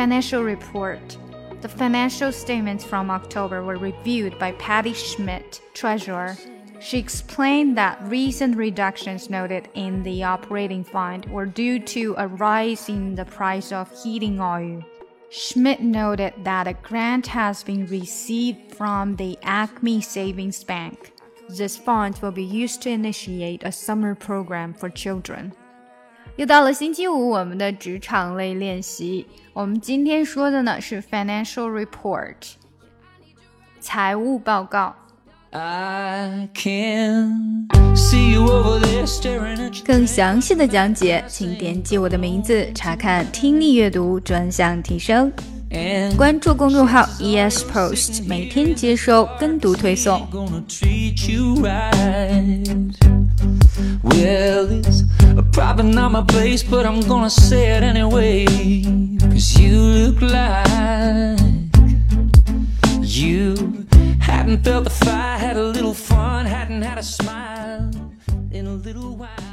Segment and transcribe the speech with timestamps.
[0.00, 1.18] Financial report.
[1.60, 6.38] The financial statements from October were reviewed by Patty Schmidt, treasurer.
[6.80, 12.88] She explained that recent reductions noted in the operating fund were due to a rise
[12.88, 14.82] in the price of heating oil.
[15.28, 21.12] Schmidt noted that a grant has been received from the Acme Savings Bank.
[21.50, 25.52] This fund will be used to initiate a summer program for children.
[26.36, 29.26] 又到了星期五，我们的职场类练习。
[29.52, 32.34] 我们今天说的呢是 financial report，
[33.80, 34.94] 财务报告。
[39.84, 45.30] 更详细的讲解，请点击我的名字查看听力阅读专项提升。
[46.16, 50.26] 关注公众号 ES Post，每天接收跟读推送。
[55.60, 58.46] Probably not my place, but I'm gonna say it anyway.
[59.20, 61.50] Cause you look like
[63.02, 63.86] you
[64.20, 67.90] hadn't felt the fire, had a little fun, hadn't had a smile
[68.50, 69.49] in a little while.